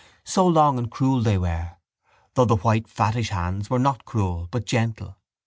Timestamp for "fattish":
2.87-3.29